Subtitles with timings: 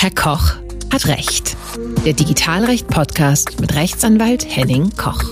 [0.00, 0.54] Herr Koch
[0.92, 1.56] hat Recht.
[2.04, 5.24] Der Digitalrecht-Podcast mit Rechtsanwalt Henning Koch.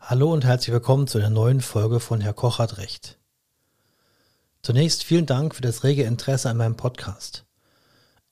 [0.00, 3.18] Hallo und herzlich willkommen zu einer neuen Folge von Herr Koch hat Recht.
[4.62, 7.44] Zunächst vielen Dank für das rege Interesse an meinem Podcast.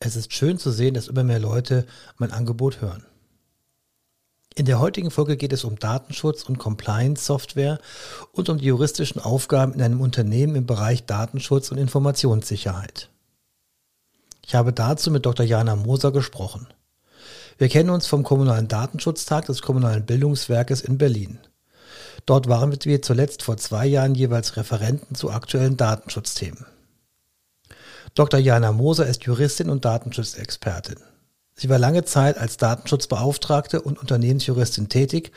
[0.01, 1.87] Es ist schön zu sehen, dass immer mehr Leute
[2.17, 3.05] mein Angebot hören.
[4.55, 7.79] In der heutigen Folge geht es um Datenschutz und Compliance-Software
[8.33, 13.09] und um die juristischen Aufgaben in einem Unternehmen im Bereich Datenschutz und Informationssicherheit.
[14.45, 15.47] Ich habe dazu mit Dr.
[15.47, 16.67] Jana Moser gesprochen.
[17.57, 21.39] Wir kennen uns vom Kommunalen Datenschutztag des Kommunalen Bildungswerkes in Berlin.
[22.27, 26.67] Dort waren wir zuletzt vor zwei Jahren jeweils Referenten zu aktuellen Datenschutzthemen.
[28.15, 28.39] Dr.
[28.39, 30.99] Jana Moser ist Juristin und Datenschutzexpertin.
[31.55, 35.33] Sie war lange Zeit als Datenschutzbeauftragte und Unternehmensjuristin tätig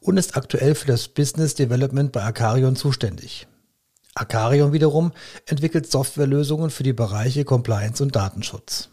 [0.00, 3.46] und ist aktuell für das Business Development bei Acarion zuständig.
[4.14, 5.12] Acarion wiederum
[5.46, 8.88] entwickelt Softwarelösungen für die Bereiche Compliance und Datenschutz.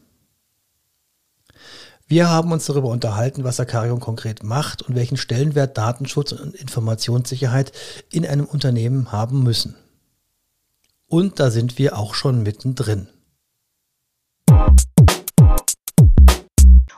[2.07, 7.73] Wir haben uns darüber unterhalten, was Acarion konkret macht und welchen Stellenwert Datenschutz und Informationssicherheit
[8.11, 9.75] in einem Unternehmen haben müssen.
[11.07, 13.07] Und da sind wir auch schon mittendrin.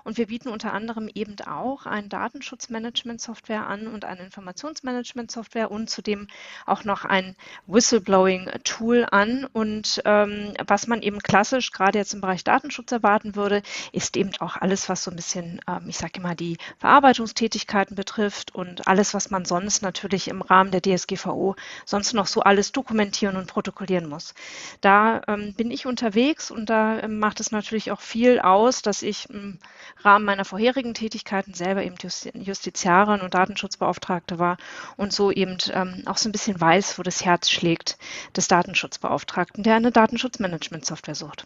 [0.09, 6.25] Und wir bieten unter anderem eben auch ein Datenschutzmanagement-Software an und eine Informationsmanagement-Software und zudem
[6.65, 7.35] auch noch ein
[7.67, 9.45] Whistleblowing-Tool an.
[9.53, 14.31] Und ähm, was man eben klassisch gerade jetzt im Bereich Datenschutz erwarten würde, ist eben
[14.39, 19.13] auch alles, was so ein bisschen, ähm, ich sage immer, die Verarbeitungstätigkeiten betrifft und alles,
[19.13, 24.09] was man sonst natürlich im Rahmen der DSGVO sonst noch so alles dokumentieren und protokollieren
[24.09, 24.33] muss.
[24.81, 29.03] Da ähm, bin ich unterwegs und da ähm, macht es natürlich auch viel aus, dass
[29.03, 29.59] ich im
[30.03, 31.95] Rahmen meiner vorherigen Tätigkeiten selber eben
[32.33, 34.57] Justiziarin und Datenschutzbeauftragte war
[34.97, 37.97] und so eben ähm, auch so ein bisschen weiß, wo das Herz schlägt
[38.35, 41.45] des Datenschutzbeauftragten, der eine Datenschutzmanagement-Software sucht.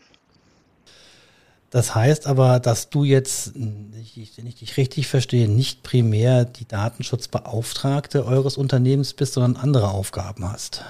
[1.74, 8.28] Das heißt aber, dass du jetzt, wenn ich dich richtig verstehe, nicht primär die Datenschutzbeauftragte
[8.28, 10.86] eures Unternehmens bist, sondern andere Aufgaben hast.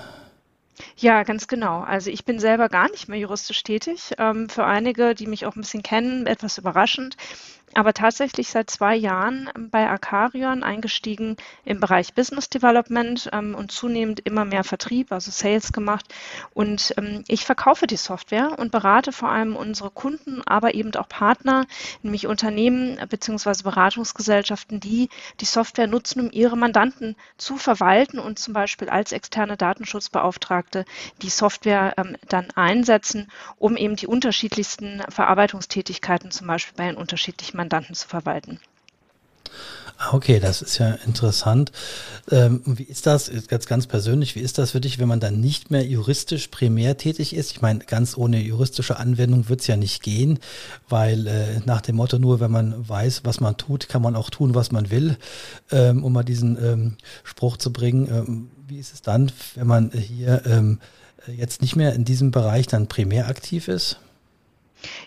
[0.98, 1.80] Ja, ganz genau.
[1.80, 4.12] Also ich bin selber gar nicht mehr juristisch tätig.
[4.18, 7.16] Ähm, für einige, die mich auch ein bisschen kennen, etwas überraschend
[7.76, 14.20] aber tatsächlich seit zwei Jahren bei Acarion eingestiegen im Bereich Business Development ähm, und zunehmend
[14.22, 16.06] immer mehr Vertrieb, also Sales gemacht.
[16.54, 21.08] Und ähm, ich verkaufe die Software und berate vor allem unsere Kunden, aber eben auch
[21.08, 21.66] Partner,
[22.02, 23.64] nämlich Unternehmen bzw.
[23.64, 25.10] Beratungsgesellschaften, die
[25.40, 30.86] die Software nutzen, um ihre Mandanten zu verwalten und zum Beispiel als externe Datenschutzbeauftragte
[31.22, 37.58] die Software ähm, dann einsetzen, um eben die unterschiedlichsten Verarbeitungstätigkeiten zum Beispiel bei den unterschiedlichen
[37.64, 38.60] Mandanten zu verwalten.
[39.98, 41.72] Ah, okay, das ist ja interessant.
[42.30, 45.40] Ähm, wie ist das, ganz, ganz persönlich, wie ist das für dich, wenn man dann
[45.40, 47.52] nicht mehr juristisch primär tätig ist?
[47.52, 50.40] Ich meine, ganz ohne juristische Anwendung wird es ja nicht gehen,
[50.90, 54.30] weil äh, nach dem Motto, nur wenn man weiß, was man tut, kann man auch
[54.30, 55.18] tun, was man will,
[55.72, 58.08] ähm, um mal diesen ähm, Spruch zu bringen.
[58.10, 60.80] Ähm, wie ist es dann, wenn man hier ähm,
[61.28, 64.00] jetzt nicht mehr in diesem Bereich dann primär aktiv ist?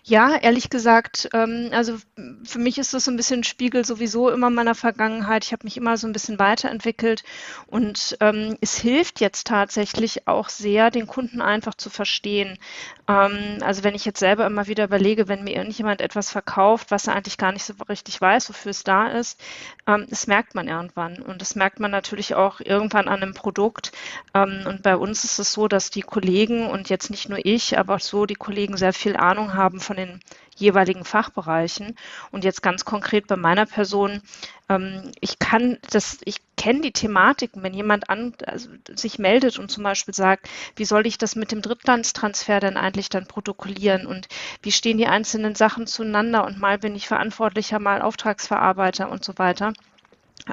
[0.05, 1.97] Ja, ehrlich gesagt, ähm, also
[2.45, 5.45] für mich ist das so ein bisschen Spiegel sowieso immer meiner Vergangenheit.
[5.45, 7.25] Ich habe mich immer so ein bisschen weiterentwickelt
[7.67, 12.59] und ähm, es hilft jetzt tatsächlich auch sehr, den Kunden einfach zu verstehen.
[13.09, 17.07] Ähm, also wenn ich jetzt selber immer wieder überlege, wenn mir irgendjemand etwas verkauft, was
[17.07, 19.41] er eigentlich gar nicht so richtig weiß, wofür es da ist,
[19.87, 23.93] ähm, das merkt man irgendwann und das merkt man natürlich auch irgendwann an einem Produkt.
[24.35, 27.79] Ähm, und bei uns ist es so, dass die Kollegen und jetzt nicht nur ich,
[27.79, 30.21] aber auch so die Kollegen sehr viel Ahnung haben haben von den
[30.57, 31.97] jeweiligen Fachbereichen.
[32.33, 34.23] Und jetzt ganz konkret bei meiner Person,
[34.69, 39.71] ähm, ich kann das, ich kenne die Thematiken, wenn jemand an, also sich meldet und
[39.71, 44.29] zum Beispiel sagt, wie soll ich das mit dem Drittlandstransfer denn eigentlich dann protokollieren und
[44.63, 49.35] wie stehen die einzelnen Sachen zueinander und mal bin ich Verantwortlicher, mal Auftragsverarbeiter und so
[49.37, 49.73] weiter.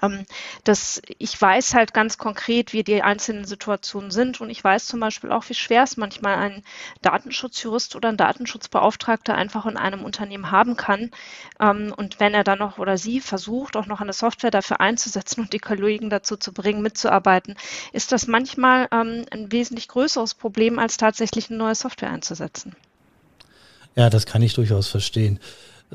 [0.01, 0.25] Ähm,
[0.63, 5.00] dass ich weiß halt ganz konkret, wie die einzelnen Situationen sind und ich weiß zum
[5.00, 6.63] Beispiel auch, wie schwer es manchmal ein
[7.01, 11.12] Datenschutzjurist oder ein Datenschutzbeauftragter einfach in einem Unternehmen haben kann.
[11.59, 15.41] Ähm, und wenn er dann noch oder sie versucht, auch noch eine Software dafür einzusetzen
[15.41, 17.56] und die Kollegen dazu zu bringen, mitzuarbeiten,
[17.91, 22.75] ist das manchmal ähm, ein wesentlich größeres Problem, als tatsächlich eine neue Software einzusetzen.
[23.95, 25.39] Ja, das kann ich durchaus verstehen.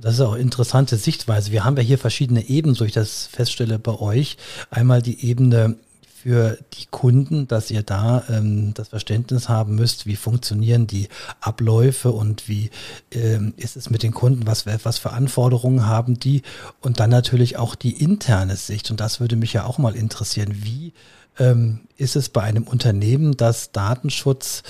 [0.00, 1.52] Das ist auch interessante Sichtweise.
[1.52, 4.36] Wir haben ja hier verschiedene Ebenen, so ich das feststelle bei euch.
[4.70, 5.76] Einmal die Ebene
[6.22, 11.08] für die Kunden, dass ihr da ähm, das Verständnis haben müsst, wie funktionieren die
[11.40, 12.70] Abläufe und wie
[13.12, 16.42] ähm, ist es mit den Kunden, was, was für Anforderungen haben die
[16.80, 18.90] und dann natürlich auch die interne Sicht.
[18.90, 20.56] Und das würde mich ja auch mal interessieren.
[20.64, 20.92] Wie
[21.38, 24.64] ähm, ist es bei einem Unternehmen, das Datenschutz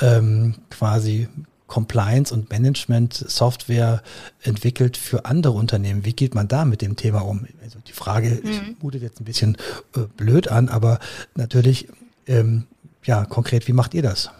[0.00, 1.28] ähm, quasi
[1.72, 4.02] Compliance und Management Software
[4.42, 6.04] entwickelt für andere Unternehmen.
[6.04, 7.46] Wie geht man da mit dem Thema um?
[7.62, 8.76] Also die Frage mhm.
[8.82, 9.56] mutet jetzt ein bisschen
[9.96, 10.98] äh, blöd an, aber
[11.34, 11.88] natürlich,
[12.26, 12.64] ähm,
[13.04, 14.30] ja, konkret, wie macht ihr das?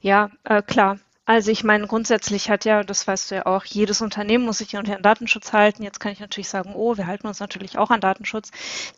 [0.00, 0.98] Ja, äh, klar.
[1.26, 4.76] Also ich meine, grundsätzlich hat ja, das weißt du ja auch, jedes Unternehmen muss sich
[4.76, 5.82] unter den Datenschutz halten.
[5.82, 8.50] Jetzt kann ich natürlich sagen, oh, wir halten uns natürlich auch an Datenschutz.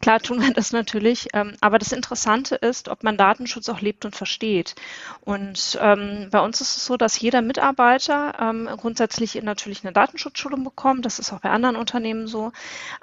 [0.02, 1.28] Klar tun wir das natürlich.
[1.34, 4.74] Ähm, aber das Interessante ist, ob man Datenschutz auch lebt und versteht.
[5.20, 10.64] Und ähm, bei uns ist es so, dass jeder Mitarbeiter ähm, grundsätzlich natürlich eine Datenschutzschulung
[10.64, 11.04] bekommt.
[11.06, 12.50] Das ist auch bei anderen Unternehmen so.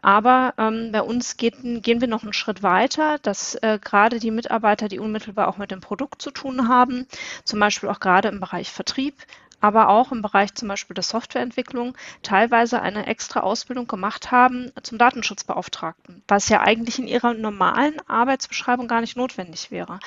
[0.01, 4.31] Aber ähm, bei uns geht, gehen wir noch einen Schritt weiter, dass äh, gerade die
[4.31, 7.07] Mitarbeiter, die unmittelbar auch mit dem Produkt zu tun haben,
[7.45, 11.05] zum Beispiel auch gerade im Bereich Vertrieb, sleep aber auch im Bereich zum Beispiel der
[11.05, 17.95] Softwareentwicklung teilweise eine extra Ausbildung gemacht haben zum Datenschutzbeauftragten, was ja eigentlich in ihrer normalen
[18.09, 20.01] Arbeitsbeschreibung gar nicht notwendig wäre.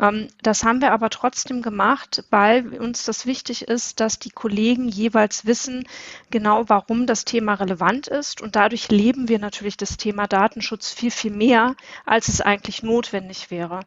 [0.00, 4.88] Ähm, das haben wir aber trotzdem gemacht, weil uns das wichtig ist, dass die Kollegen
[4.88, 5.86] jeweils wissen,
[6.32, 11.12] genau warum das Thema relevant ist und dadurch leben wir natürlich das Thema Datenschutz viel,
[11.12, 11.76] viel mehr,
[12.06, 13.80] als es eigentlich notwendig wäre.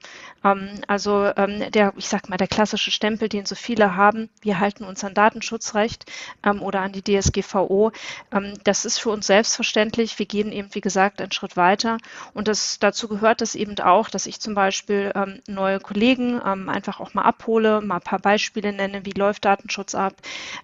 [0.46, 4.62] Ähm, also ähm, der, ich sag mal, der klassische Stempel, den so viele haben, wir
[4.62, 6.06] halten uns an an Datenschutzrecht
[6.44, 7.92] ähm, oder an die DSGVO.
[8.32, 10.18] Ähm, das ist für uns selbstverständlich.
[10.18, 11.98] Wir gehen eben, wie gesagt, einen Schritt weiter.
[12.34, 16.70] Und das, dazu gehört es eben auch, dass ich zum Beispiel ähm, neue Kollegen ähm,
[16.70, 20.14] einfach auch mal abhole, mal ein paar Beispiele nenne, wie läuft Datenschutz ab.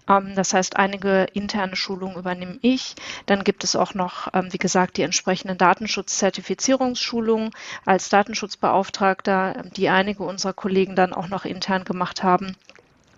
[0.08, 2.94] Ähm, das heißt, einige interne Schulungen übernehme ich.
[3.26, 7.50] Dann gibt es auch noch, ähm, wie gesagt, die entsprechenden Datenschutzzertifizierungsschulungen
[7.84, 12.56] als Datenschutzbeauftragter, die einige unserer Kollegen dann auch noch intern gemacht haben.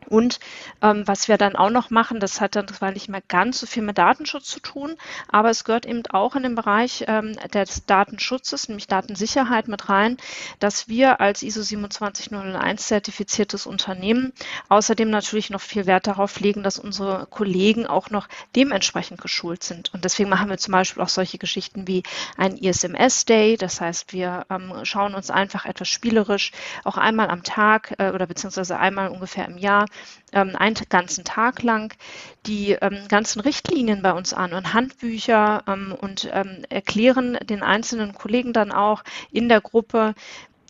[0.08, 0.40] Und
[0.82, 3.66] ähm, was wir dann auch noch machen, das hat dann zwar nicht mehr ganz so
[3.66, 4.96] viel mit Datenschutz zu tun,
[5.28, 10.16] aber es gehört eben auch in den Bereich ähm, des Datenschutzes, nämlich Datensicherheit mit rein,
[10.58, 14.32] dass wir als ISO 27001 zertifiziertes Unternehmen
[14.68, 19.92] außerdem natürlich noch viel Wert darauf legen, dass unsere Kollegen auch noch dementsprechend geschult sind.
[19.94, 22.02] Und deswegen machen wir zum Beispiel auch solche Geschichten wie
[22.36, 23.56] ein ISMS-Day.
[23.56, 26.52] Das heißt, wir ähm, schauen uns einfach etwas spielerisch
[26.84, 29.86] auch einmal am Tag äh, oder beziehungsweise einmal ungefähr im Jahr
[30.32, 31.94] ähm, einen ganzen Tag lang
[32.46, 38.14] die ähm, ganzen Richtlinien bei uns an und Handbücher ähm, und ähm, erklären den einzelnen
[38.14, 40.14] Kollegen dann auch in der Gruppe,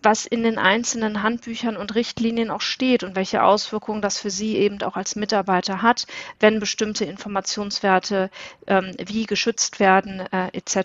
[0.02, 4.56] was in den einzelnen Handbüchern und Richtlinien auch steht und welche Auswirkungen das für Sie
[4.56, 6.06] eben auch als Mitarbeiter hat,
[6.40, 8.30] wenn bestimmte Informationswerte
[8.66, 10.76] ähm, wie geschützt werden äh, etc.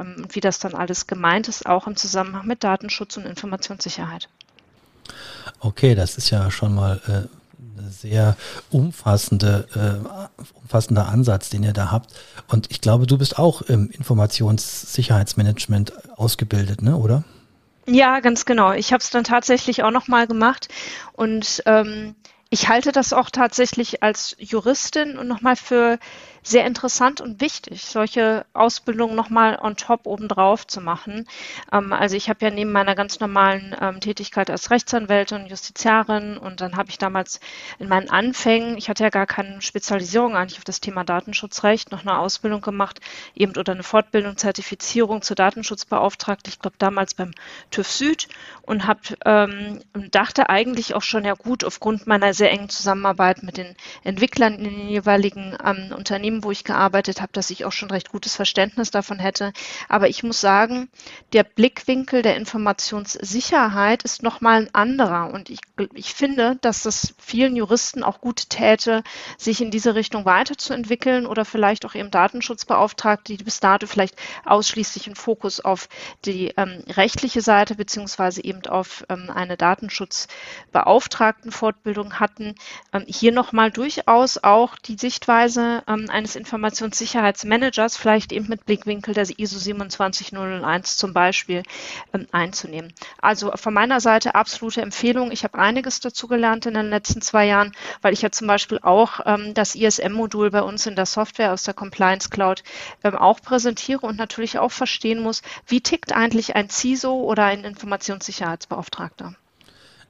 [0.00, 4.28] Ähm, und wie das dann alles gemeint ist, auch im Zusammenhang mit Datenschutz und Informationssicherheit.
[5.60, 7.45] Okay, das ist ja schon mal äh,
[7.90, 8.36] sehr
[8.70, 12.12] umfassende, äh, umfassender Ansatz, den ihr da habt.
[12.48, 17.24] Und ich glaube, du bist auch im Informationssicherheitsmanagement ausgebildet, ne, oder?
[17.86, 18.72] Ja, ganz genau.
[18.72, 20.68] Ich habe es dann tatsächlich auch nochmal gemacht
[21.12, 22.16] und ähm,
[22.50, 25.98] ich halte das auch tatsächlich als Juristin und nochmal für
[26.46, 31.26] sehr interessant und wichtig, solche Ausbildungen nochmal on top obendrauf zu machen.
[31.72, 36.60] Ähm, also ich habe ja neben meiner ganz normalen ähm, Tätigkeit als Rechtsanwältin, Justiziarin und
[36.60, 37.40] dann habe ich damals
[37.80, 42.02] in meinen Anfängen, ich hatte ja gar keine Spezialisierung eigentlich auf das Thema Datenschutzrecht, noch
[42.02, 43.00] eine Ausbildung gemacht,
[43.34, 47.32] eben oder eine Fortbildung, Zertifizierung zur Datenschutzbeauftragte, ich glaube damals beim
[47.72, 48.28] TÜV Süd
[48.62, 49.80] und habe ähm,
[50.12, 53.74] dachte eigentlich auch schon ja gut aufgrund meiner sehr engen Zusammenarbeit mit den
[54.04, 57.90] Entwicklern in den jeweiligen ähm, Unternehmen Unternehmen, wo ich gearbeitet habe, dass ich auch schon
[57.90, 59.52] recht gutes Verständnis davon hätte.
[59.88, 60.88] Aber ich muss sagen,
[61.32, 65.32] der Blickwinkel der Informationssicherheit ist nochmal ein anderer.
[65.32, 65.60] Und ich,
[65.94, 69.02] ich finde, dass das vielen Juristen auch gut täte,
[69.38, 75.06] sich in diese Richtung weiterzuentwickeln oder vielleicht auch eben Datenschutzbeauftragte, die bis dato vielleicht ausschließlich
[75.06, 75.88] einen Fokus auf
[76.24, 82.54] die ähm, rechtliche Seite beziehungsweise eben auf ähm, eine Datenschutzbeauftragtenfortbildung hatten,
[82.92, 89.14] ähm, hier nochmal durchaus auch die Sichtweise ähm, eines eines Informationssicherheitsmanagers vielleicht eben mit Blickwinkel
[89.14, 91.62] der ISO 27001 zum Beispiel
[92.12, 92.92] ähm, einzunehmen.
[93.22, 95.30] Also von meiner Seite absolute Empfehlung.
[95.30, 98.80] Ich habe einiges dazu gelernt in den letzten zwei Jahren, weil ich ja zum Beispiel
[98.82, 102.64] auch ähm, das ISM-Modul bei uns in der Software aus der Compliance Cloud
[103.04, 107.62] ähm, auch präsentiere und natürlich auch verstehen muss, wie tickt eigentlich ein CISO oder ein
[107.62, 109.36] Informationssicherheitsbeauftragter.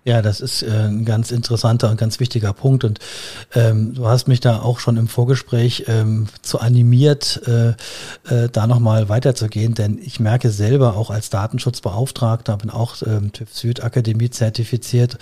[0.06, 2.84] Ja, das ist äh, ein ganz interessanter und ganz wichtiger Punkt.
[2.84, 3.00] Und
[3.56, 7.70] ähm, du hast mich da auch schon im Vorgespräch ähm, zu animiert, äh,
[8.32, 13.52] äh, da nochmal weiterzugehen, denn ich merke selber auch als Datenschutzbeauftragter, bin auch ähm, TÜV
[13.52, 15.18] Süd Akademie zertifiziert,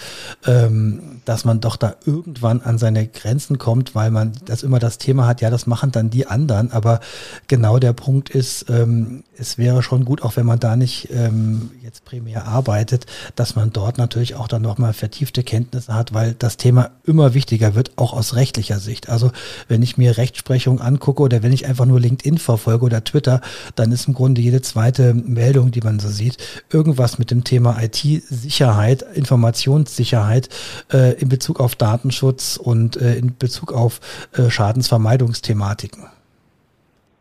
[0.47, 4.99] ähm, dass man doch da irgendwann an seine Grenzen kommt, weil man das immer das
[4.99, 7.00] Thema hat, ja, das machen dann die anderen, aber
[7.49, 11.71] genau der Punkt ist, ähm, es wäre schon gut, auch wenn man da nicht ähm,
[11.85, 13.05] jetzt primär arbeitet,
[13.37, 17.35] dass man dort natürlich auch dann noch mal vertiefte Kenntnisse hat, weil das Thema immer
[17.35, 19.11] wichtiger wird, auch aus rechtlicher Sicht.
[19.11, 19.33] Also
[19.69, 23.43] wenn ich mir Rechtsprechung angucke oder wenn ich einfach nur LinkedIn verfolge oder Twitter,
[23.75, 26.38] dann ist im Grunde jede zweite Meldung, die man so sieht,
[26.71, 30.49] irgendwas mit dem Thema IT-Sicherheit, Informationssicherheit
[30.91, 34.00] äh, in Bezug auf Datenschutz und äh, in Bezug auf
[34.33, 36.07] äh, Schadensvermeidungsthematiken.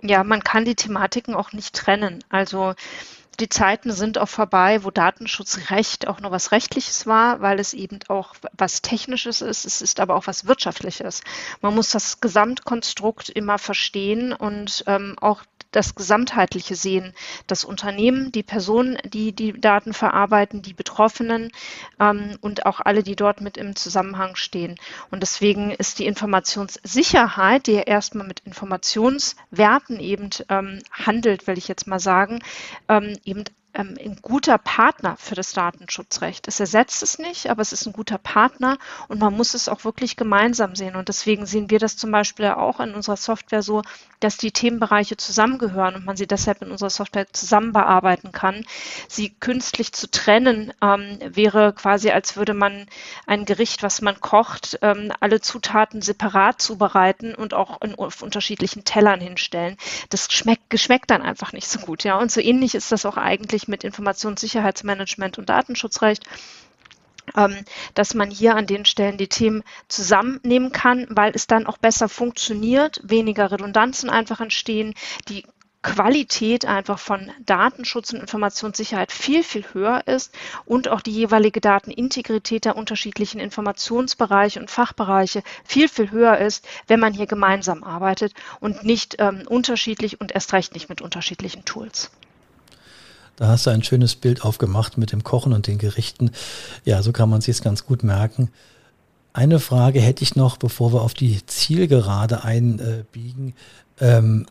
[0.01, 2.23] Ja, man kann die Thematiken auch nicht trennen.
[2.29, 2.75] Also
[3.39, 7.99] die Zeiten sind auch vorbei, wo Datenschutzrecht auch nur was Rechtliches war, weil es eben
[8.07, 9.65] auch was Technisches ist.
[9.65, 11.21] Es ist aber auch was Wirtschaftliches.
[11.61, 15.43] Man muss das Gesamtkonstrukt immer verstehen und ähm, auch
[15.75, 17.13] das Gesamtheitliche sehen.
[17.47, 21.51] Das Unternehmen, die Personen, die die Daten verarbeiten, die Betroffenen
[21.99, 24.77] ähm, und auch alle, die dort mit im Zusammenhang stehen.
[25.11, 31.67] Und deswegen ist die Informationssicherheit, die ja erstmal mit Informationswerten eben ähm, handelt, will ich
[31.67, 32.39] jetzt mal sagen,
[32.87, 36.47] ähm, eben ähm, ein guter Partner für das Datenschutzrecht.
[36.47, 38.77] Es ersetzt es nicht, aber es ist ein guter Partner
[39.07, 40.95] und man muss es auch wirklich gemeinsam sehen.
[40.95, 43.81] Und deswegen sehen wir das zum Beispiel auch in unserer Software so,
[44.19, 48.65] dass die Themenbereiche zusammengehören und man sie deshalb in unserer Software zusammen bearbeiten kann.
[49.07, 52.87] Sie künstlich zu trennen ähm, wäre quasi, als würde man
[53.27, 58.85] ein Gericht, was man kocht, ähm, alle Zutaten separat zubereiten und auch in, auf unterschiedlichen
[58.85, 59.77] Tellern hinstellen.
[60.09, 62.03] Das schmeckt, geschmeckt dann einfach nicht so gut.
[62.03, 66.23] Ja, und so ähnlich ist das auch eigentlich mit Informationssicherheitsmanagement und Datenschutzrecht
[67.37, 71.77] ähm, dass man hier an den Stellen die Themen zusammennehmen kann, weil es dann auch
[71.77, 74.93] besser funktioniert, weniger Redundanzen einfach entstehen,
[75.29, 75.45] die
[75.83, 80.33] Qualität einfach von Datenschutz und Informationssicherheit viel, viel höher ist
[80.65, 87.01] und auch die jeweilige Datenintegrität der unterschiedlichen Informationsbereiche und Fachbereiche viel, viel höher ist, wenn
[87.01, 92.11] man hier gemeinsam arbeitet und nicht ähm, unterschiedlich und erst recht nicht mit unterschiedlichen Tools.
[93.35, 96.31] Da hast du ein schönes Bild aufgemacht mit dem Kochen und den Gerichten.
[96.85, 98.49] Ja, so kann man sich ganz gut merken.
[99.33, 103.55] Eine Frage hätte ich noch, bevor wir auf die Zielgerade einbiegen.
[103.99, 104.45] Ähm,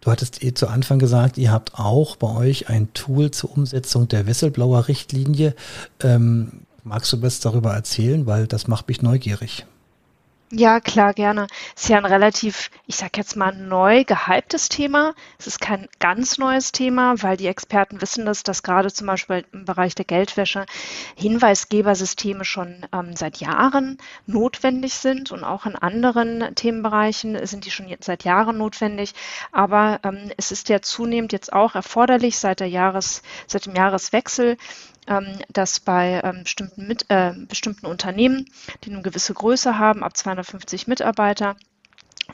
[0.00, 4.08] du hattest eh zu Anfang gesagt, ihr habt auch bei euch ein Tool zur Umsetzung
[4.08, 5.54] der Whistleblower-Richtlinie.
[6.00, 8.26] Ähm, magst du was darüber erzählen?
[8.26, 9.64] Weil das macht mich neugierig.
[10.52, 11.48] Ja, klar, gerne.
[11.74, 15.12] Ist ja ein relativ, ich sag jetzt mal, neu gehyptes Thema.
[15.40, 19.44] Es ist kein ganz neues Thema, weil die Experten wissen das, dass gerade zum Beispiel
[19.52, 20.64] im Bereich der Geldwäsche
[21.16, 27.92] Hinweisgebersysteme schon ähm, seit Jahren notwendig sind und auch in anderen Themenbereichen sind die schon
[28.00, 29.14] seit Jahren notwendig.
[29.50, 34.58] Aber ähm, es ist ja zunehmend jetzt auch erforderlich seit der Jahres, seit dem Jahreswechsel
[35.48, 38.46] dass bei ähm, bestimmten, mit, äh, bestimmten Unternehmen,
[38.84, 41.56] die eine gewisse Größe haben, ab 250 Mitarbeiter,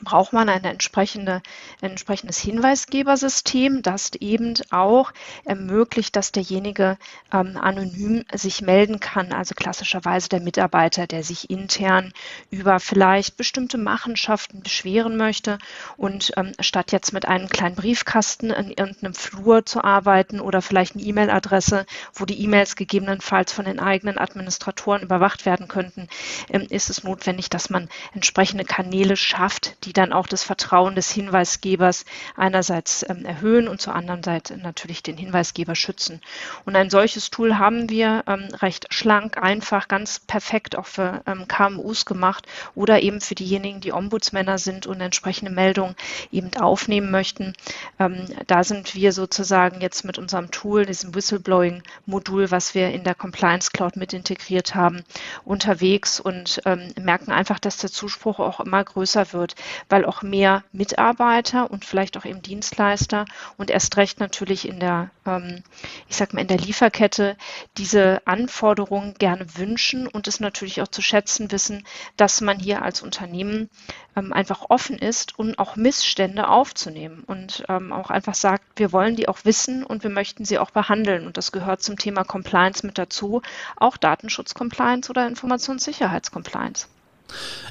[0.01, 1.41] braucht man eine entsprechende,
[1.81, 5.11] ein entsprechendes Hinweisgebersystem, das eben auch
[5.45, 6.97] ermöglicht, dass derjenige
[7.31, 9.33] ähm, anonym sich melden kann.
[9.33, 12.13] Also klassischerweise der Mitarbeiter, der sich intern
[12.49, 15.57] über vielleicht bestimmte Machenschaften beschweren möchte
[15.97, 20.95] und ähm, statt jetzt mit einem kleinen Briefkasten in irgendeinem Flur zu arbeiten oder vielleicht
[20.95, 26.07] eine E-Mail-Adresse, wo die E-Mails gegebenenfalls von den eigenen Administratoren überwacht werden könnten,
[26.49, 31.11] ähm, ist es notwendig, dass man entsprechende Kanäle schafft, die dann auch das Vertrauen des
[31.11, 36.21] Hinweisgebers einerseits ähm, erhöhen und zur anderen Seite natürlich den Hinweisgeber schützen.
[36.65, 41.47] Und ein solches Tool haben wir ähm, recht schlank, einfach, ganz perfekt auch für ähm,
[41.47, 45.95] KMUs gemacht oder eben für diejenigen, die Ombudsmänner sind und entsprechende Meldungen
[46.31, 47.53] eben aufnehmen möchten.
[47.99, 53.15] Ähm, da sind wir sozusagen jetzt mit unserem Tool, diesem Whistleblowing-Modul, was wir in der
[53.15, 55.03] Compliance Cloud mit integriert haben,
[55.45, 59.55] unterwegs und ähm, merken einfach, dass der Zuspruch auch immer größer wird,
[59.89, 63.25] weil auch mehr Mitarbeiter und vielleicht auch eben Dienstleister
[63.57, 65.63] und erst recht natürlich in der, ähm,
[66.07, 67.37] ich sag mal, in der Lieferkette
[67.77, 71.85] diese Anforderungen gerne wünschen und es natürlich auch zu schätzen wissen,
[72.17, 73.69] dass man hier als Unternehmen
[74.15, 79.15] ähm, einfach offen ist, um auch Missstände aufzunehmen und ähm, auch einfach sagt, wir wollen
[79.15, 81.25] die auch wissen und wir möchten sie auch behandeln.
[81.25, 83.41] Und das gehört zum Thema Compliance mit dazu,
[83.77, 86.87] auch Datenschutz-Compliance oder Informationssicherheits-Compliance.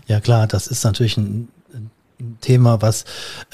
[0.07, 1.49] Ja klar, das ist natürlich ein
[2.41, 3.05] Thema, was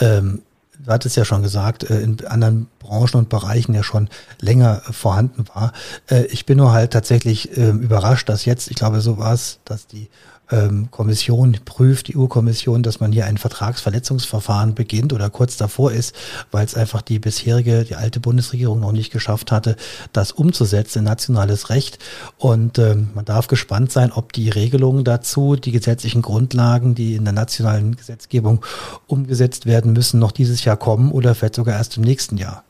[0.00, 0.42] ähm,
[0.78, 4.08] du hattest ja schon gesagt, äh, in anderen Branchen und Bereichen ja schon
[4.40, 5.72] länger vorhanden war.
[6.08, 9.58] Äh, ich bin nur halt tatsächlich ähm, überrascht, dass jetzt, ich glaube, so war es,
[9.64, 10.08] dass die
[10.50, 16.14] ähm, Kommission prüft, die EU-Kommission, dass man hier ein Vertragsverletzungsverfahren beginnt oder kurz davor ist,
[16.50, 19.76] weil es einfach die bisherige, die alte Bundesregierung noch nicht geschafft hatte,
[20.12, 21.98] das umzusetzen in nationales Recht.
[22.36, 27.24] Und ähm, man darf gespannt sein, ob die Regelungen dazu, die gesetzlichen Grundlagen, die in
[27.24, 28.64] der nationalen Gesetzgebung
[29.06, 32.64] umgesetzt werden müssen, noch dieses Jahr kommen oder vielleicht sogar erst im nächsten Jahr.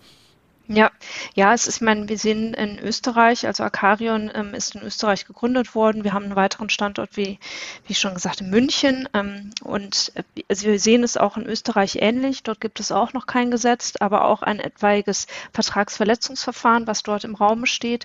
[0.71, 0.91] Ja,
[1.35, 5.25] ja, es ist, ich meine, wir sehen in Österreich, also Akarion ähm, ist in Österreich
[5.25, 6.05] gegründet worden.
[6.05, 7.39] Wir haben einen weiteren Standort, wie,
[7.87, 9.09] wie schon gesagt, in München.
[9.15, 12.43] Ähm, und äh, also wir sehen es auch in Österreich ähnlich.
[12.43, 17.35] Dort gibt es auch noch kein Gesetz, aber auch ein etwaiges Vertragsverletzungsverfahren, was dort im
[17.35, 18.05] Raum steht.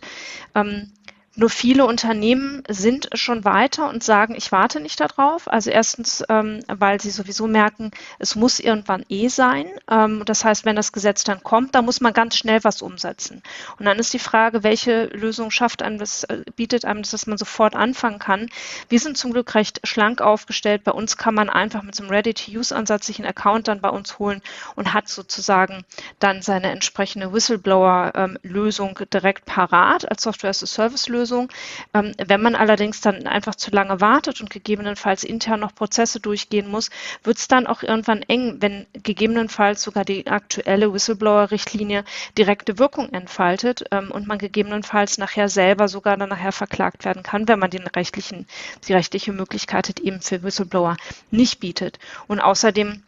[0.55, 0.93] Ähm,
[1.35, 5.51] nur viele Unternehmen sind schon weiter und sagen, ich warte nicht darauf.
[5.51, 9.65] Also erstens, ähm, weil sie sowieso merken, es muss irgendwann eh sein.
[9.89, 13.41] Ähm, das heißt, wenn das Gesetz dann kommt, da muss man ganz schnell was umsetzen.
[13.79, 17.25] Und dann ist die Frage, welche Lösung schafft einem das, äh, bietet einem das, dass
[17.25, 18.47] man sofort anfangen kann.
[18.89, 20.83] Wir sind zum Glück recht schlank aufgestellt.
[20.83, 24.19] Bei uns kann man einfach mit so einem Ready-to-Use-Ansatz sich einen Account dann bei uns
[24.19, 24.43] holen
[24.75, 25.83] und hat sozusagen
[26.19, 31.22] dann seine entsprechende Whistleblower-Lösung ähm, direkt parat als Software-as-a-Service-Lösung.
[31.23, 31.49] Lösung.
[31.93, 36.69] Ähm, wenn man allerdings dann einfach zu lange wartet und gegebenenfalls intern noch Prozesse durchgehen
[36.69, 36.89] muss,
[37.23, 42.03] wird es dann auch irgendwann eng, wenn gegebenenfalls sogar die aktuelle Whistleblower-Richtlinie
[42.37, 47.47] direkte Wirkung entfaltet ähm, und man gegebenenfalls nachher selber sogar dann nachher verklagt werden kann,
[47.47, 48.45] wenn man den rechtlichen,
[48.87, 50.97] die rechtliche Möglichkeit eben für Whistleblower
[51.31, 51.99] nicht bietet.
[52.27, 53.01] Und außerdem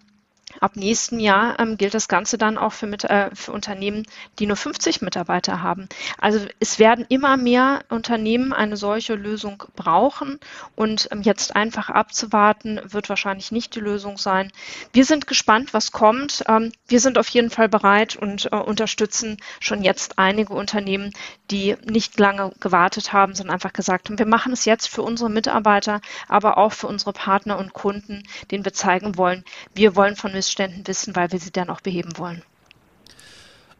[0.59, 4.05] Ab nächsten Jahr ähm, gilt das Ganze dann auch für, mit, äh, für Unternehmen,
[4.39, 5.88] die nur 50 Mitarbeiter haben.
[6.19, 10.39] Also es werden immer mehr Unternehmen eine solche Lösung brauchen
[10.75, 14.51] und ähm, jetzt einfach abzuwarten, wird wahrscheinlich nicht die Lösung sein.
[14.93, 16.43] Wir sind gespannt, was kommt.
[16.47, 21.12] Ähm, wir sind auf jeden Fall bereit und äh, unterstützen schon jetzt einige Unternehmen,
[21.51, 25.29] die nicht lange gewartet haben, sondern einfach gesagt haben, wir machen es jetzt für unsere
[25.29, 29.43] Mitarbeiter, aber auch für unsere Partner und Kunden, denen wir zeigen wollen,
[29.74, 32.41] wir wollen von Missständen wissen, weil wir sie dann auch beheben wollen.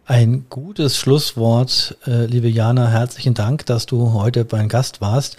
[0.08, 2.90] Ein gutes Schlusswort, äh, liebe Jana.
[2.90, 5.38] Herzlichen Dank, dass du heute mein Gast warst.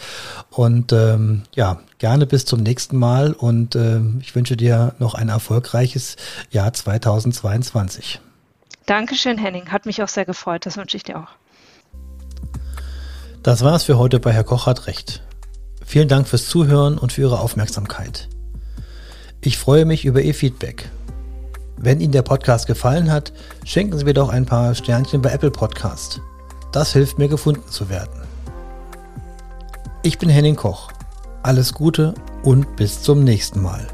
[0.51, 3.33] Und ähm, ja, gerne bis zum nächsten Mal.
[3.33, 6.17] Und äh, ich wünsche dir noch ein erfolgreiches
[6.51, 8.21] Jahr 2022.
[8.87, 9.71] Dankeschön, Henning.
[9.71, 10.67] Hat mich auch sehr gefreut.
[10.67, 11.29] Das wünsche ich dir auch.
[13.45, 15.23] Das war's für heute bei Herr Koch hat Recht.
[15.85, 18.29] Vielen Dank fürs Zuhören und für Ihre Aufmerksamkeit.
[19.43, 20.91] Ich freue mich über Ihr Feedback.
[21.77, 23.33] Wenn Ihnen der Podcast gefallen hat,
[23.65, 26.21] schenken Sie mir doch ein paar Sternchen bei Apple Podcast.
[26.73, 28.23] Das hilft mir gefunden zu werden.
[30.03, 30.91] Ich bin Henning Koch.
[31.43, 33.87] Alles Gute und bis zum nächsten Mal.